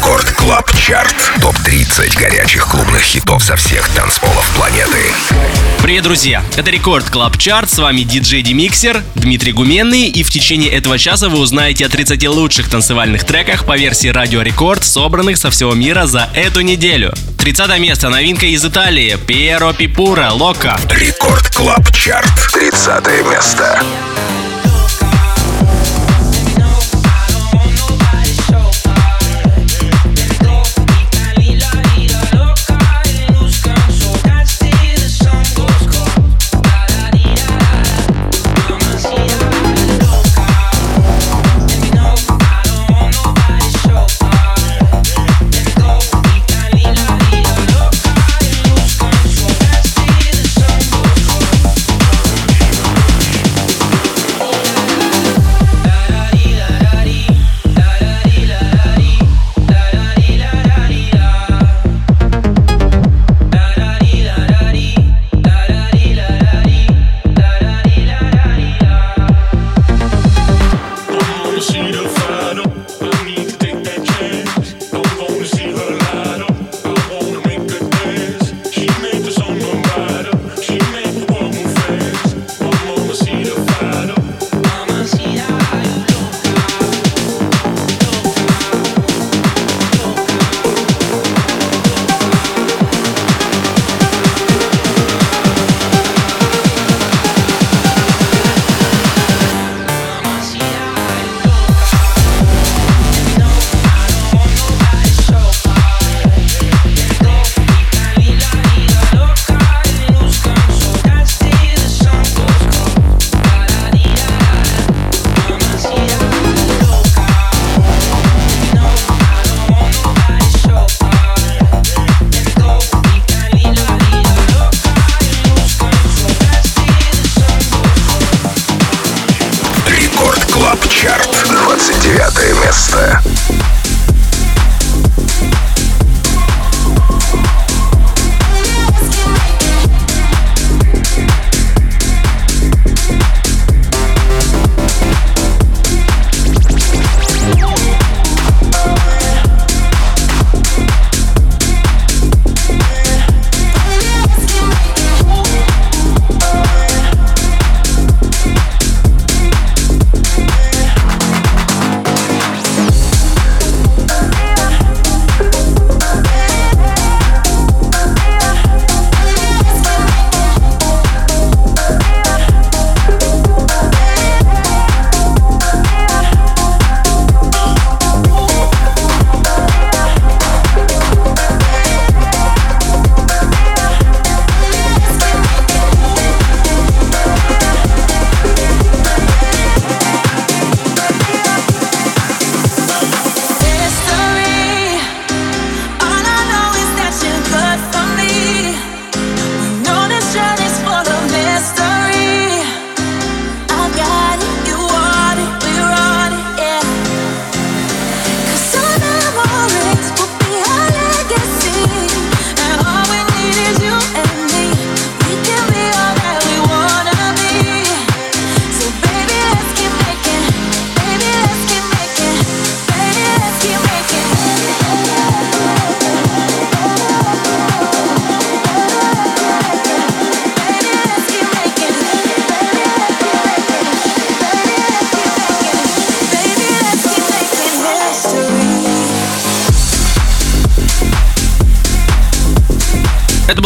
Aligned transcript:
Record 0.00 0.30
Club 0.30 0.72
Chart. 0.78 1.14
Топ-30 1.42 2.18
горячих 2.18 2.66
клубных 2.66 3.02
хитов 3.02 3.44
со 3.44 3.54
всех 3.54 3.86
танцполов 3.90 4.50
планеты. 4.56 5.12
Привет, 5.82 6.04
друзья! 6.04 6.42
Это 6.56 6.70
Record 6.70 7.10
Club 7.10 7.36
Chart, 7.36 7.68
с 7.68 7.76
вами 7.76 8.00
диджей 8.00 8.40
DeMixer, 8.40 9.02
Дмитрий 9.14 9.52
Гуменный, 9.52 10.08
и 10.08 10.22
в 10.22 10.30
течение 10.30 10.70
этого 10.70 10.98
часа 10.98 11.28
вы 11.28 11.38
узнаете 11.38 11.84
о 11.84 11.90
30 11.90 12.26
лучших 12.28 12.70
танцевальных 12.70 13.24
треках 13.24 13.66
по 13.66 13.76
версии 13.76 14.08
Радио 14.08 14.40
Рекорд, 14.40 14.84
собранных 14.84 15.36
со 15.36 15.50
всего 15.50 15.74
мира 15.74 16.06
за 16.06 16.30
эту 16.34 16.62
неделю. 16.62 17.12
30 17.36 17.78
место, 17.78 18.08
новинка 18.08 18.46
из 18.46 18.64
Италии, 18.64 19.18
Piero 19.26 19.74
Pirupa, 19.74 20.30
Loca. 20.32 20.80
Record 20.88 21.54
Club 21.54 21.94
Chart, 21.94 22.50
30 22.54 23.06
место. 23.30 23.82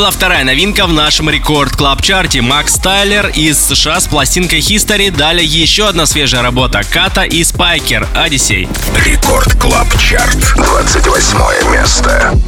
Была 0.05 0.11
вторая 0.11 0.45
новинка 0.45 0.87
в 0.87 0.93
нашем 0.93 1.31
Record 1.31 1.77
Club 1.77 2.03
чарте 2.03 2.43
Макс 2.43 2.75
Тайлер 2.75 3.29
из 3.29 3.59
США 3.59 4.01
с 4.01 4.07
пластинкой 4.07 4.59
History. 4.59 5.11
Далее 5.11 5.47
еще 5.47 5.89
одна 5.89 6.05
свежая 6.05 6.43
работа 6.43 6.83
Ката 6.83 7.23
и 7.23 7.43
Спайкер 7.43 8.07
Odyssey. 8.15 8.69
Record 9.03 9.59
Club 9.59 9.89
Chart 9.99 10.37
28 10.57 11.73
место. 11.73 12.39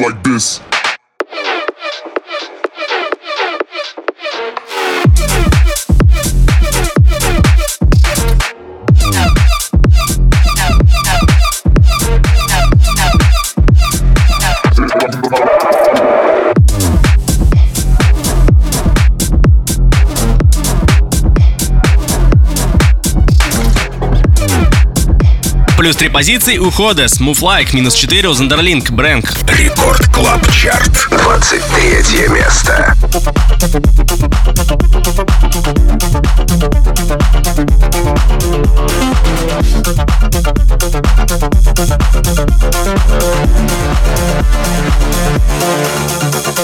Like 0.00 0.22
this. 0.22 0.67
Плюс 25.88 25.96
три 25.96 26.10
позиции 26.10 26.58
у 26.58 26.70
Ходес, 26.70 27.18
Like, 27.18 27.74
минус 27.74 27.94
4 27.94 28.28
у 28.28 28.34
Зандерлинг, 28.34 28.90
Брэнк. 28.90 29.24
Рекорд 29.48 30.06
Клаб 30.12 30.46
Чарт, 30.52 31.08
23 31.10 32.28
место. 32.28 32.94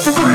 Рекорд 0.05 0.34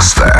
Festa. 0.00 0.39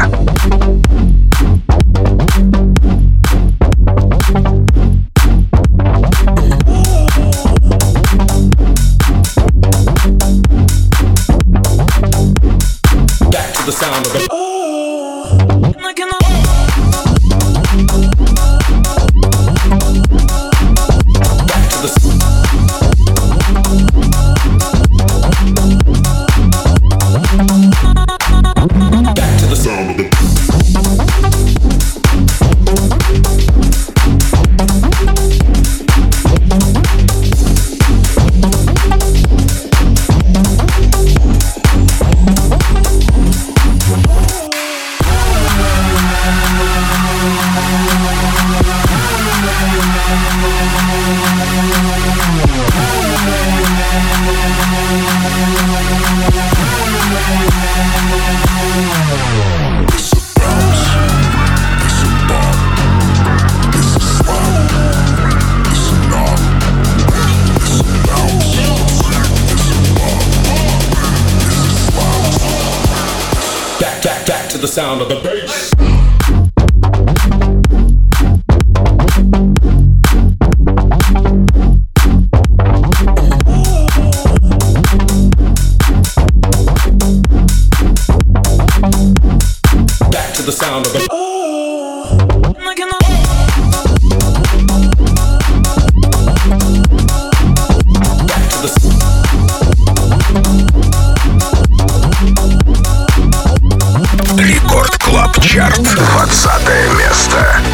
Чарт, 105.52 105.80
20 105.82 106.96
место. 106.96 107.69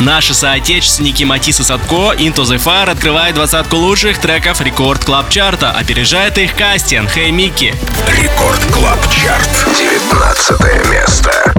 Наши 0.00 0.34
соотечественники 0.34 1.24
Матис 1.24 1.58
и 1.58 1.62
Sadko 1.62 2.12
Into 2.12 2.44
the 2.44 2.62
Fire 2.62 2.90
открывает 2.90 3.34
двадцатку 3.34 3.76
лучших 3.76 4.18
треков 4.18 4.60
Record 4.60 5.04
Club 5.04 5.30
Чарта. 5.30 5.70
Опережает 5.70 6.36
их 6.36 6.54
Кастин, 6.54 7.08
Hey 7.08 7.30
Mickey. 7.30 7.74
Record 8.08 8.60
Club 8.72 8.98
Chart, 9.10 9.48
19 9.78 10.90
место. 10.90 11.54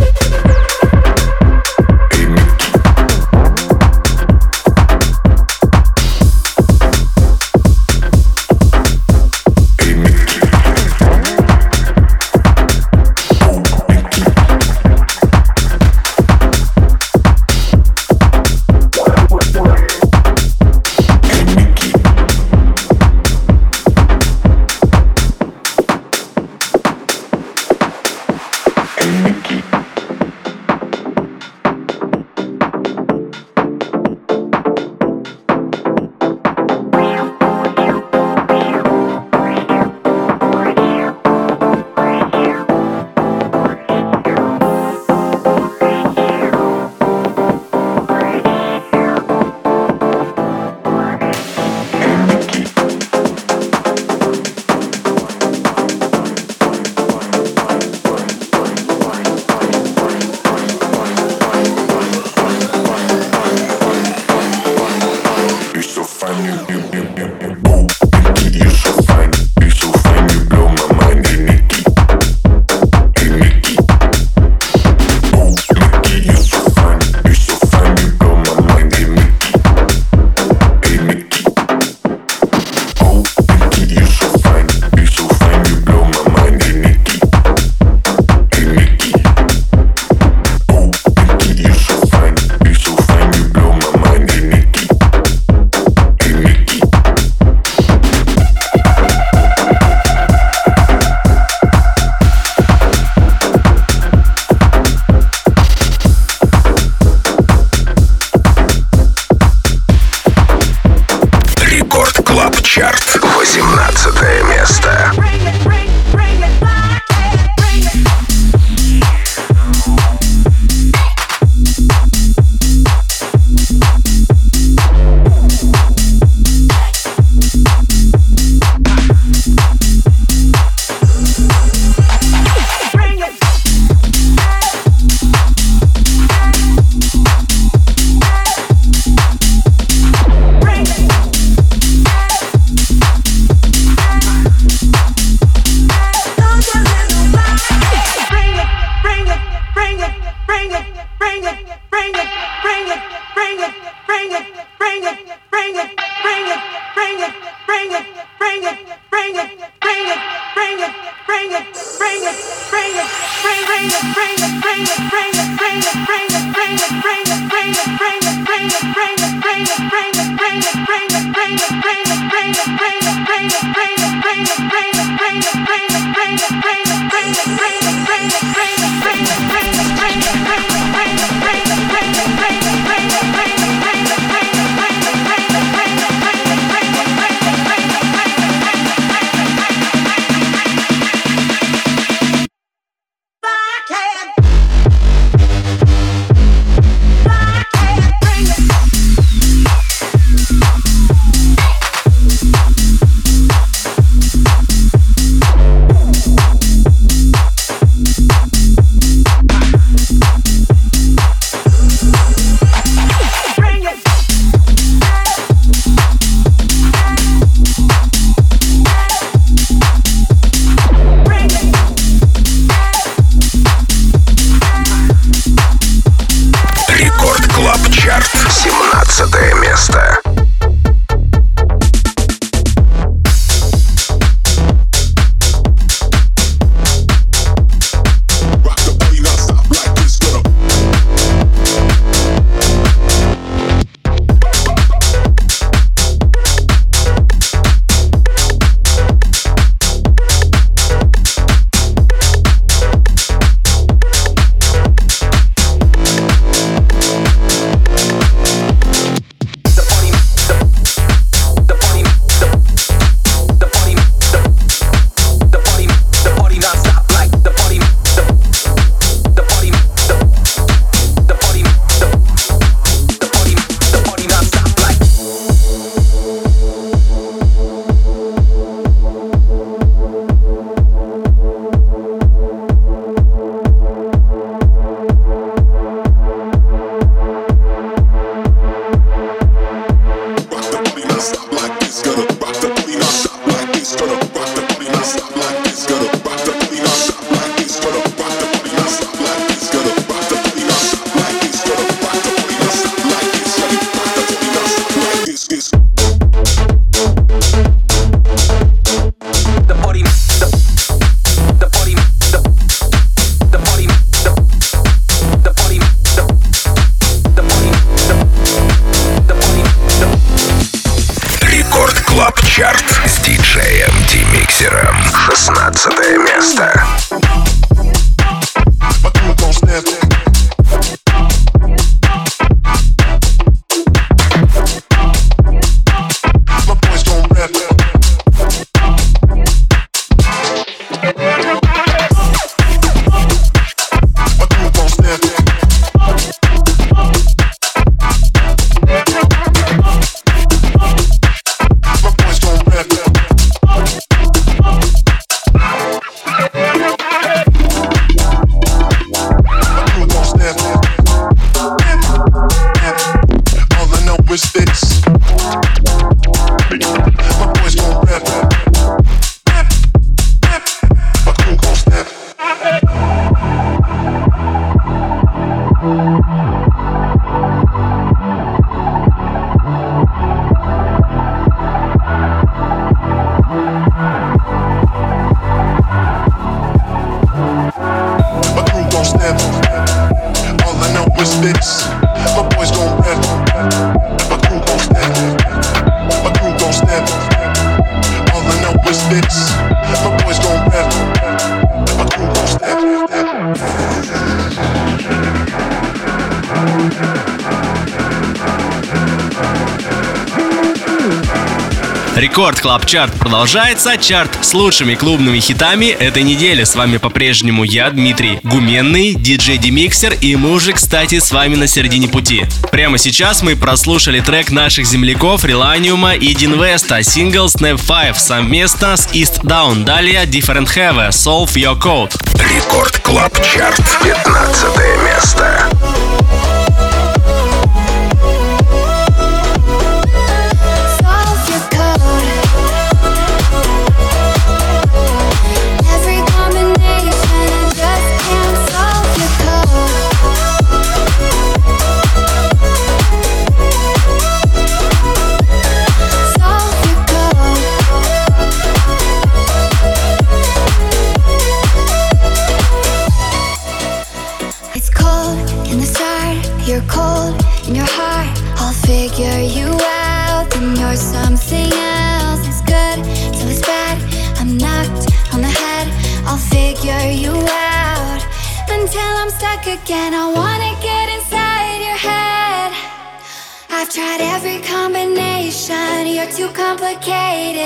Record 412.37 412.61
Club 412.61 412.85
Chart 412.85 413.13
продолжается. 413.15 413.97
Чарт 413.97 414.37
с 414.45 414.53
лучшими 414.53 414.93
клубными 414.93 415.39
хитами 415.39 415.87
этой 415.87 416.21
недели. 416.21 416.65
С 416.65 416.75
вами 416.75 416.97
по-прежнему 416.97 417.63
я, 417.63 417.89
Дмитрий 417.89 418.39
Гуменный, 418.43 419.15
диджей 419.15 419.57
DeMixer, 419.57 420.13
и 420.21 420.35
мы 420.35 420.51
уже, 420.51 420.73
кстати, 420.73 421.17
с 421.17 421.31
вами 421.31 421.55
на 421.55 421.65
середине 421.65 422.07
пути. 422.07 422.45
Прямо 422.71 422.99
сейчас 422.99 423.41
мы 423.41 423.55
прослушали 423.55 424.19
трек 424.19 424.51
наших 424.51 424.85
земляков 424.85 425.45
Реланиума 425.45 426.13
и 426.13 426.35
Динвеста, 426.35 427.01
сингл 427.01 427.47
Snap 427.47 427.81
5 427.83 428.19
совместно 428.19 428.95
с 428.95 429.07
East 429.13 429.41
Down. 429.41 429.83
Далее 429.83 430.23
Different 430.25 430.67
Have, 430.75 431.09
Solve 431.09 431.55
Your 431.55 431.81
Code. 431.81 432.13
Record 432.35 432.99
Club 432.99 433.33
Chart, 433.43 433.81
15 434.03 434.63
место. 435.03 435.86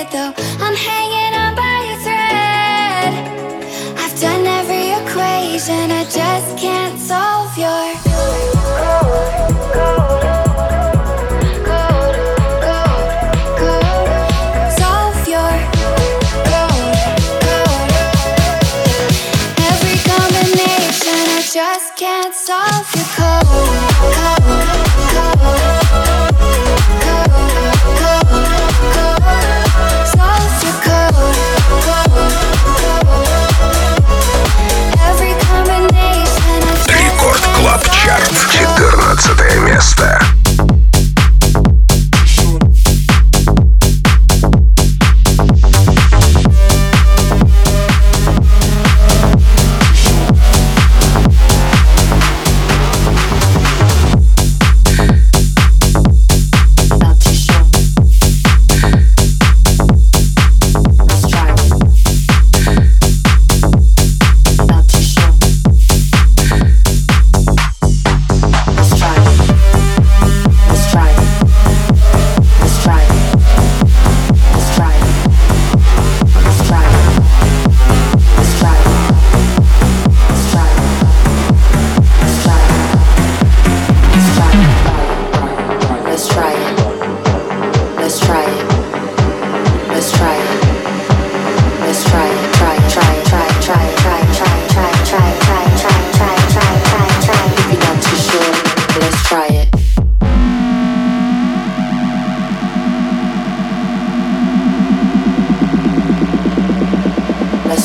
though 0.09 0.33
I'm 0.59 0.75
heading 0.75 1.00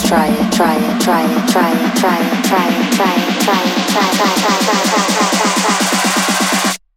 try 0.07 0.29
try 0.53 0.99
try 1.01 1.27
try 1.47 1.73
try 1.97 2.19
try 2.43 2.67
try 2.95 3.63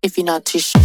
If 0.03 0.17
you're 0.17 0.25
not 0.25 0.45
too 0.45 0.59
sure. 0.59 0.75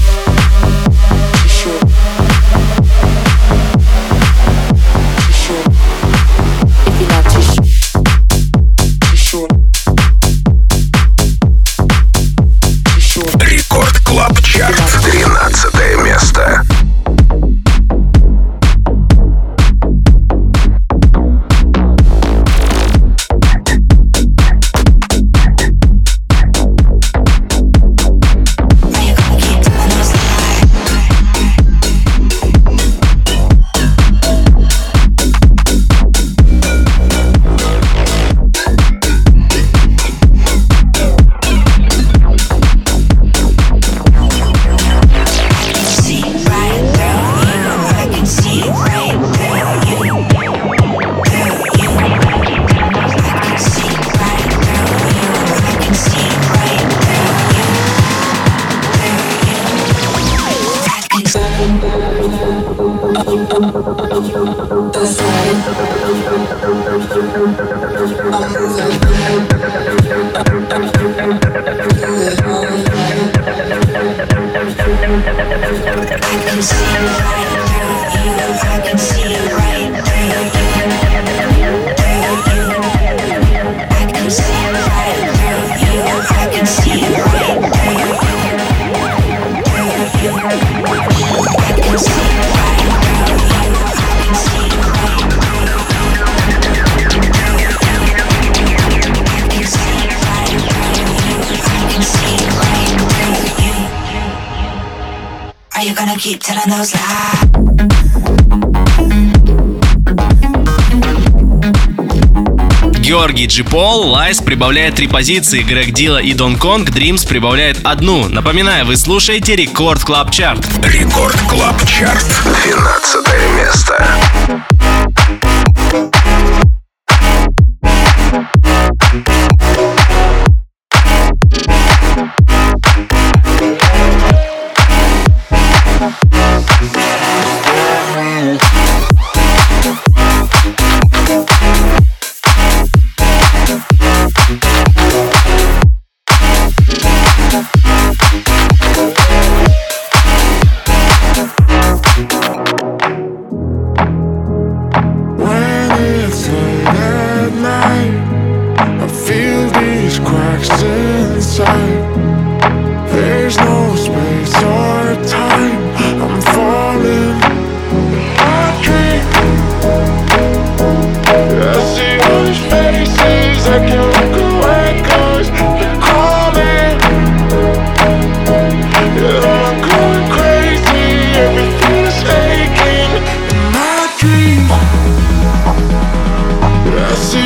Георгий 113.00 113.46
Джипол, 113.46 114.08
Лайс 114.08 114.40
прибавляет 114.40 114.94
три 114.94 115.06
позиции, 115.06 115.62
Грег 115.62 115.92
Дила 115.92 116.16
и 116.16 116.32
Дон 116.32 116.56
Конг, 116.56 116.90
Дримс 116.90 117.24
прибавляет 117.26 117.80
одну. 117.84 118.28
Напоминаю, 118.30 118.86
вы 118.86 118.96
слушаете 118.96 119.56
Рекорд 119.56 120.02
Клаб 120.04 120.30
Чарт. 120.30 120.64
Рекорд 120.82 121.38
Клаб 121.50 121.76
Чарт, 121.86 122.24
12 122.64 123.26
место. 123.58 124.73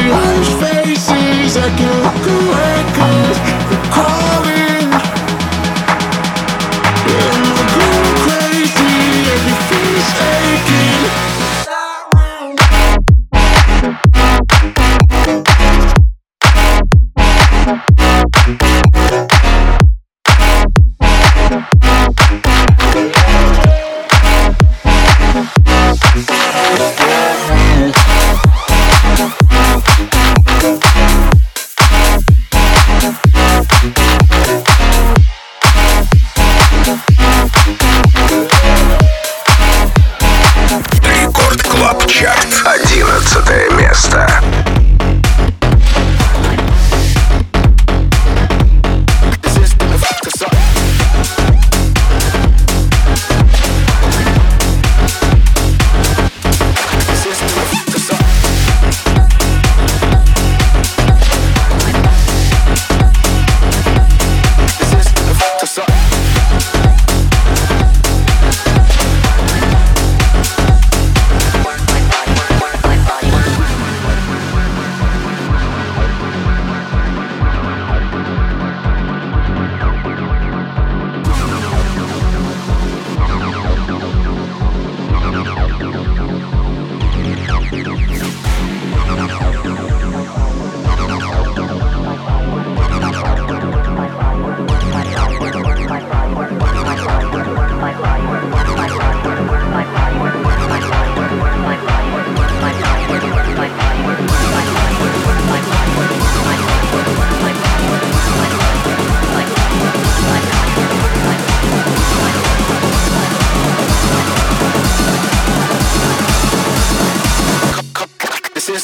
strange 0.08 0.98
faces 0.98 1.56
I 1.56 1.68
can 1.76 1.97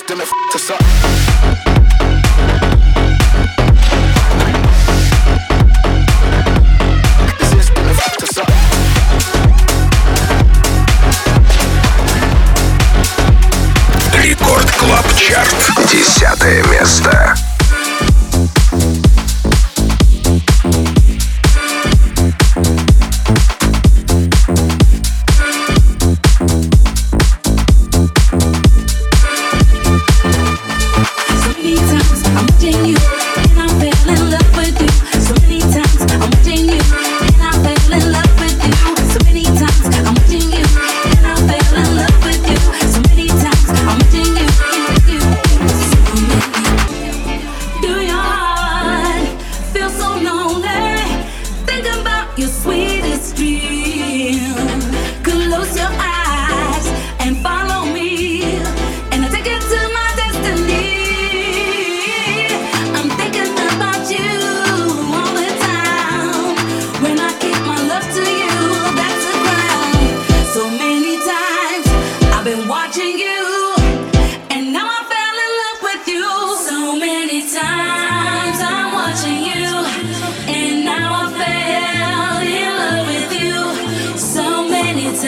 then 0.09 0.21
it 0.21 0.29
to 0.53 0.59
suck. 0.59 1.24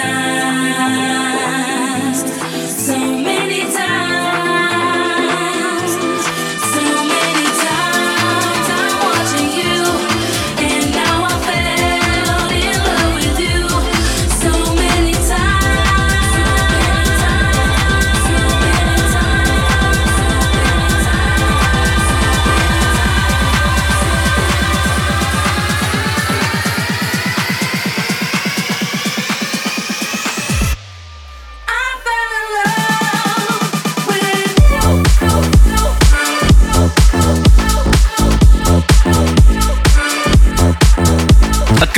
Yeah. 0.07 1.26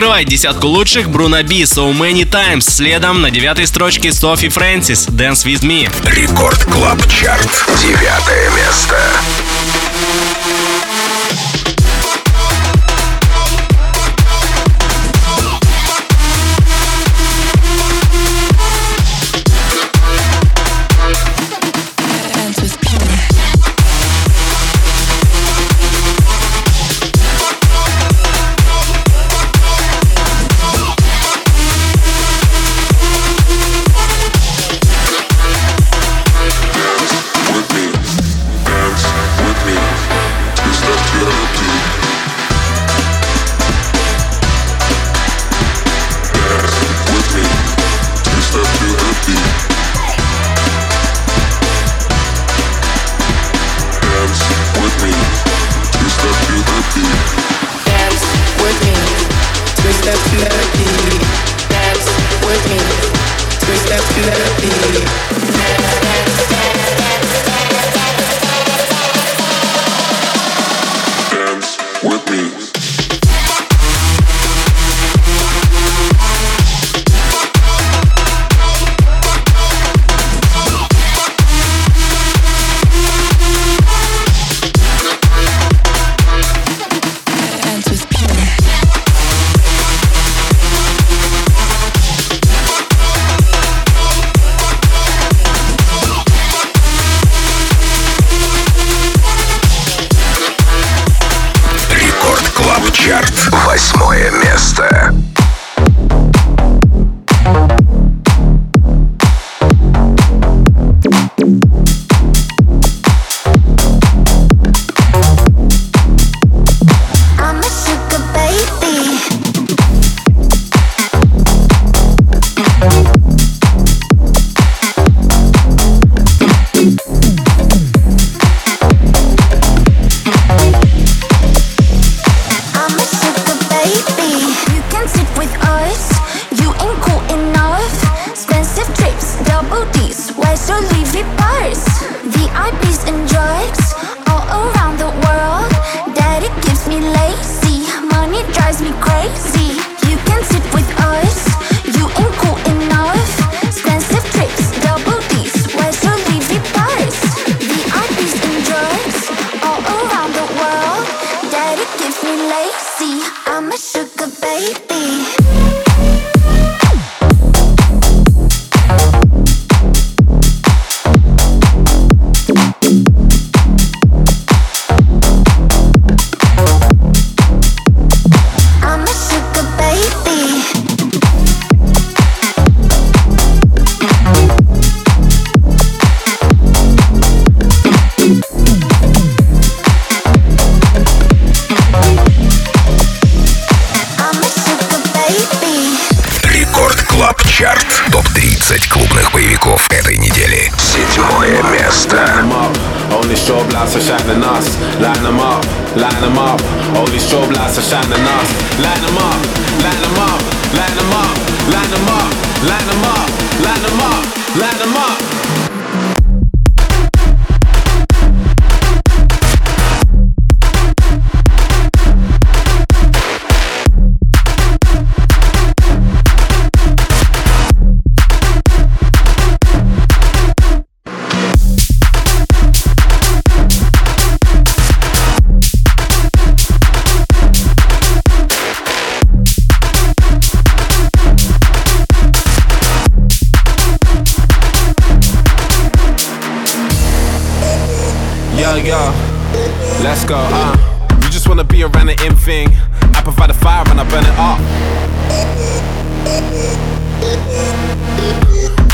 открывает 0.09 0.29
десятку 0.29 0.69
лучших 0.69 1.11
Bruno 1.11 1.43
Be 1.43 1.65
«So 1.65 1.93
Many 1.93 2.25
Times», 2.25 2.65
следом 2.65 3.21
на 3.21 3.31
девятой 3.31 3.67
строчке 3.67 4.11
Sophie 4.11 4.49
Francis 4.49 5.07
«Dance 5.09 5.45
With 5.45 5.61
Me». 5.61 5.93
Record 6.11 6.65
Club 6.65 6.99
Chart. 7.09 7.51
Девятое 7.83 8.49
место. 8.53 8.97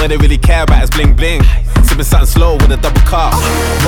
All 0.04 0.08
they 0.08 0.18
really 0.18 0.36
care 0.36 0.64
about 0.64 0.84
is 0.84 0.90
bling 0.90 1.14
bling. 1.16 1.40
Sipping 1.82 2.04
something 2.04 2.28
slow 2.28 2.56
with 2.56 2.70
a 2.70 2.76
double 2.76 3.00
cup. 3.08 3.32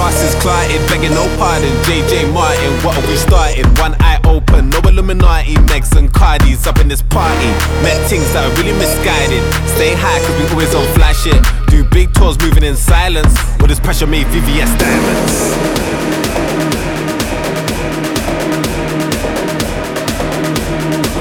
Ross 0.01 0.17
is 0.23 0.35
clotted, 0.41 0.81
begging 0.89 1.13
no 1.13 1.29
pardon. 1.37 1.69
JJ 1.85 2.33
Martin, 2.33 2.73
what 2.81 2.97
are 2.97 3.07
we 3.07 3.17
starting? 3.17 3.67
One 3.77 3.95
eye 4.01 4.19
open, 4.25 4.71
no 4.71 4.79
Illuminati. 4.79 5.57
Megs 5.69 5.95
and 5.95 6.11
Cardi's 6.11 6.67
up 6.67 6.79
in 6.79 6.89
this 6.89 7.03
party. 7.03 7.53
Met 7.85 8.01
things 8.09 8.25
that 8.33 8.49
are 8.49 8.55
really 8.57 8.73
misguided. 8.79 9.45
Stay 9.77 9.93
high, 9.93 10.19
cause 10.25 10.41
we 10.41 10.49
always 10.57 10.75
on 10.75 10.89
flash 10.95 11.27
it. 11.27 11.37
Do 11.69 11.85
big 11.85 12.15
tours 12.15 12.41
moving 12.41 12.65
in 12.65 12.77
silence. 12.77 13.37
With 13.61 13.69
this 13.69 13.79
pressure 13.79 14.07
made 14.07 14.27
VVS 14.29 14.73
diamonds. 14.81 15.37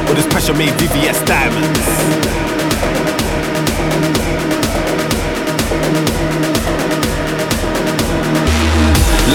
With 0.08 0.16
this 0.16 0.28
pressure 0.32 0.54
made 0.54 0.72
VVS 0.80 1.26
diamonds. 1.28 2.45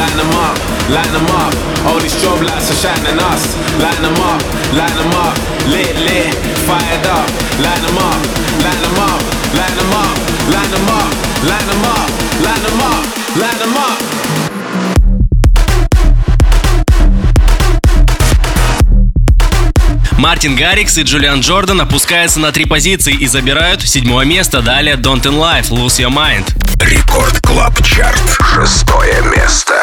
Line 0.01 0.17
them 0.17 0.33
up, 0.33 0.57
line 0.89 1.13
them 1.13 1.29
up. 1.43 1.53
All 1.87 2.01
these 2.01 2.17
strobe 2.17 2.41
lights 2.49 2.73
are 2.73 2.81
shining 2.83 3.21
us. 3.31 3.43
Line 3.85 4.01
them 4.01 4.17
up, 4.31 4.41
line 4.73 4.97
them 4.97 5.13
up. 5.25 5.37
Lit, 5.69 5.93
lit, 6.09 6.33
fired 6.65 7.07
up. 7.07 7.29
Line 7.61 7.83
them 7.85 7.99
up, 8.09 8.21
line 8.65 8.81
them 8.81 8.99
up, 9.09 9.21
line 9.53 9.77
them 9.77 9.93
up, 10.01 10.17
line 10.49 10.71
them 10.73 10.89
up, 10.89 11.11
line 11.45 11.67
them 11.69 11.85
up, 11.85 12.09
line 12.43 12.63
them 12.65 12.81
up, 12.81 12.81
line 12.81 12.81
them 12.81 12.81
up. 12.81 13.21
Line 13.37 13.59
them 13.61 13.77
up. 13.77 13.99
Мартин 20.19 20.57
Гаррикс 20.57 20.99
и 20.99 21.03
Джулиан 21.03 21.41
Джордан 21.41 21.81
опускаются 21.81 22.41
на 22.41 22.51
три 22.51 22.65
позиции 22.65 23.15
и 23.15 23.29
забирают 23.29 23.83
седьмое 23.83 24.27
место. 24.27 24.63
Далее 24.63 24.97
Dante 24.97 25.23
Klein, 25.23 25.71
Lose 25.71 26.01
Your 26.01 26.11
Mind. 26.11 26.60
Record 26.81 27.41
Club 27.43 27.83
Chart. 27.83 28.39
Шестое 28.41 29.21
место. 29.37 29.75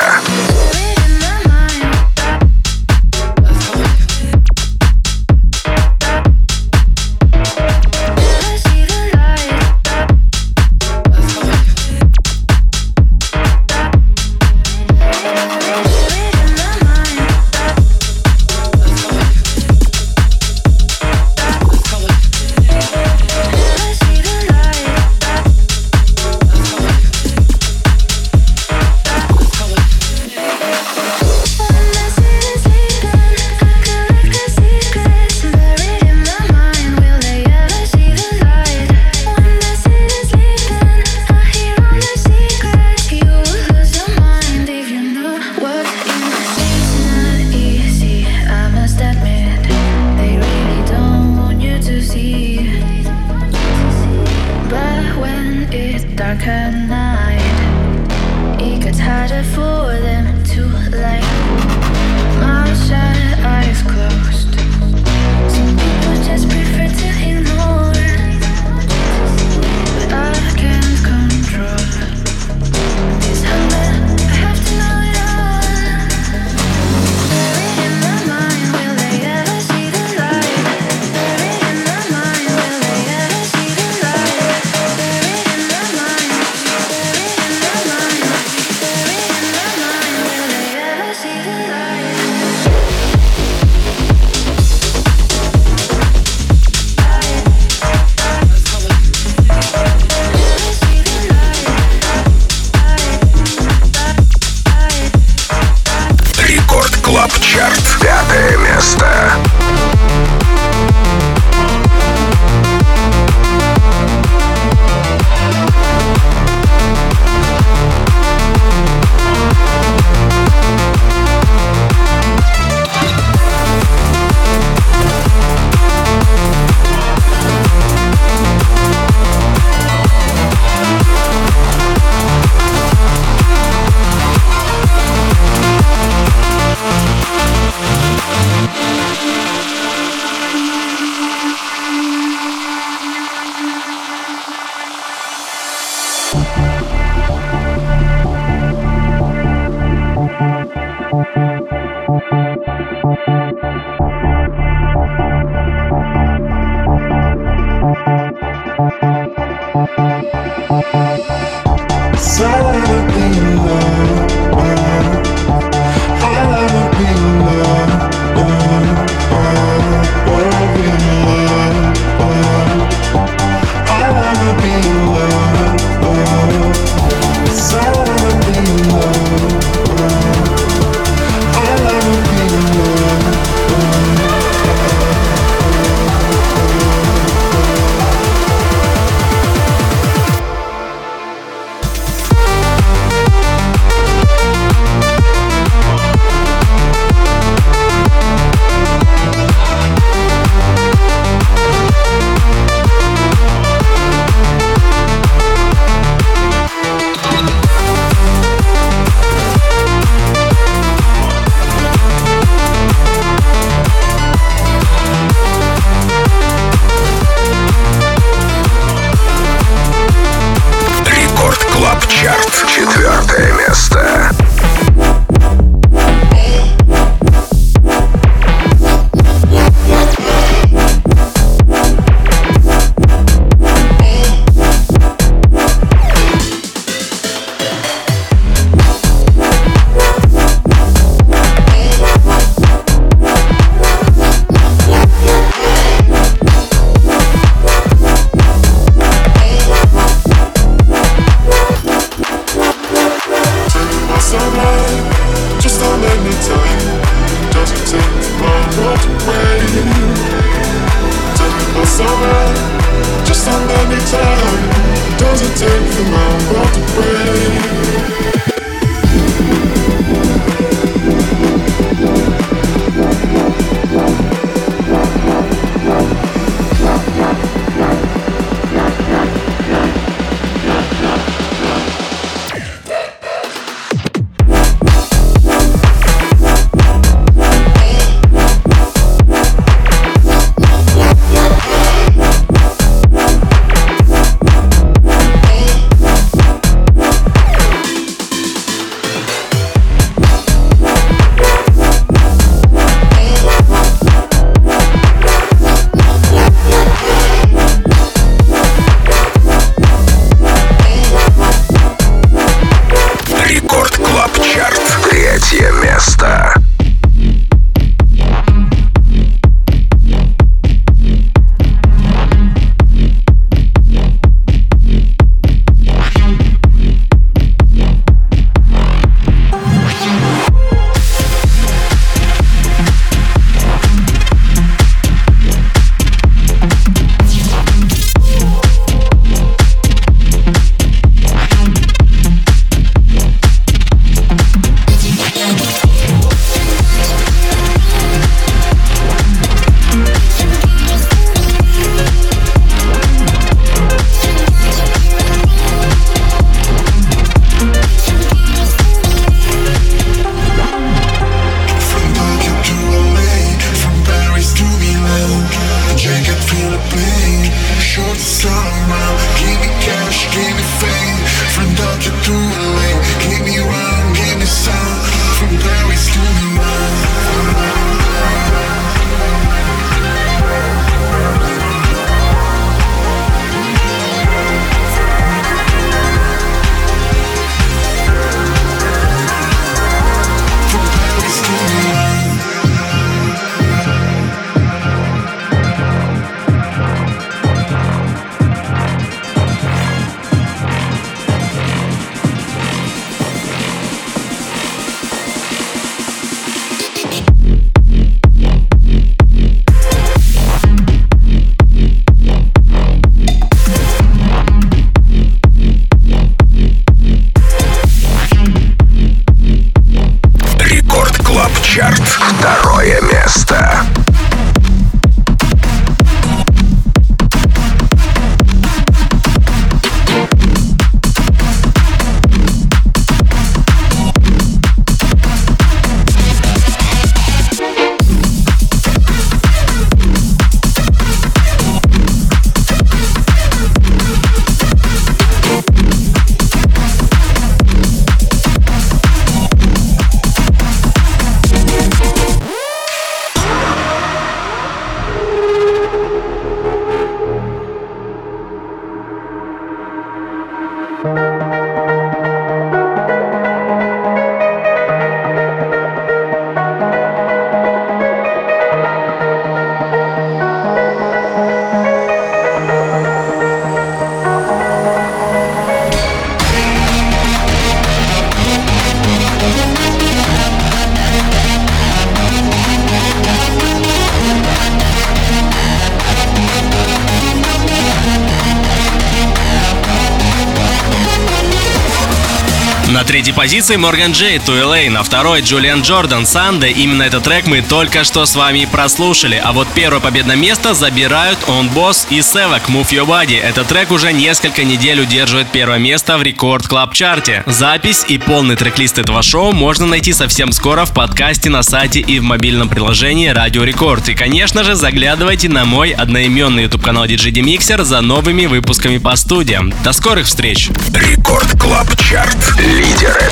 На 493.47 493.49
третьей 493.49 493.61
позиции 493.61 493.75
Морган 493.77 494.11
Джей, 494.11 494.39
Туэлей, 494.39 494.89
на 494.89 495.03
второй 495.03 495.39
Джулиан 495.39 495.81
Джордан, 495.81 496.25
Санде. 496.25 496.67
Именно 496.67 497.03
этот 497.03 497.23
трек 497.23 497.47
мы 497.47 497.61
только 497.61 498.03
что 498.03 498.25
с 498.25 498.35
вами 498.35 498.67
прослушали. 498.69 499.41
А 499.41 499.53
вот 499.53 499.69
первое 499.73 500.01
победное 500.01 500.35
место 500.35 500.73
забирают 500.73 501.39
Öwnboss 501.47 502.07
и 502.09 502.21
Sevek 502.21 502.63
Move 502.67 502.89
Your 502.89 503.05
Body. 503.05 503.39
Этот 503.39 503.67
трек 503.67 503.91
уже 503.91 504.11
несколько 504.11 504.65
недель 504.65 504.99
удерживает 504.99 505.47
первое 505.47 505.77
место 505.77 506.17
в 506.17 506.23
Record 506.23 506.67
Club 506.67 506.93
Chart 506.93 507.29
е. 507.29 507.43
Запись 507.45 508.03
и 508.09 508.17
полный 508.17 508.57
трек-лист 508.57 508.99
этого 508.99 509.21
шоу 509.21 509.53
можно 509.53 509.85
найти 509.85 510.11
совсем 510.11 510.51
скоро 510.51 510.83
в 510.83 510.93
подкасте 510.93 511.49
на 511.49 511.63
сайте 511.63 512.01
и 512.01 512.19
в 512.19 512.23
мобильном 512.23 512.67
приложении 512.67 513.29
Радио 513.29 513.63
Рекорд. 513.63 514.09
И, 514.09 514.13
конечно 514.13 514.65
же, 514.65 514.75
заглядывайте 514.75 515.47
на 515.47 515.63
мой 515.63 515.91
одноименный 515.91 516.63
YouTube 516.63 516.83
канал 516.83 517.05
DJ 517.05 517.31
Demixer 517.31 517.85
за 517.85 518.01
новыми 518.01 518.45
выпусками 518.45 518.97
по 518.97 519.15
студиям. 519.15 519.73
До 519.85 519.93
скорых 519.93 520.25
встреч! 520.25 520.69
Record 520.93 521.57
Club 521.57 521.88
Чарт 521.97 522.37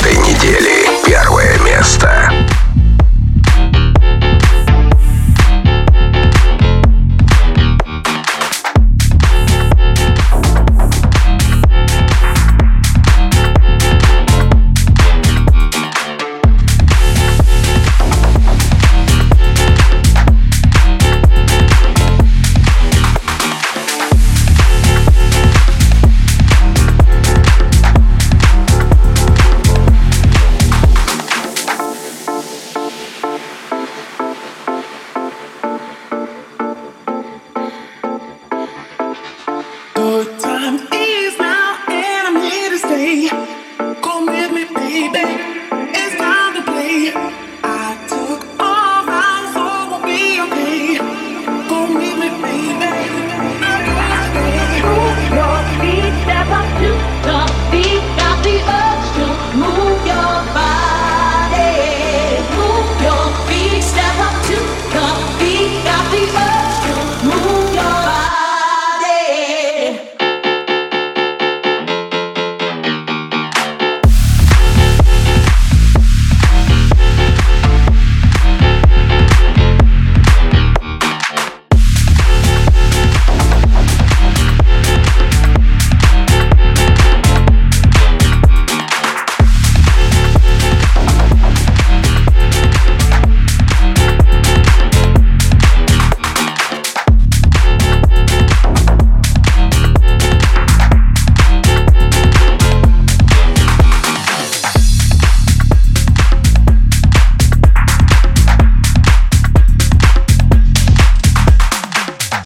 этой 0.06 0.18
недели 0.18 0.88
первое 1.06 1.58
место. 1.60 2.32